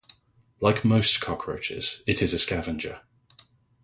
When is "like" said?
0.59-0.83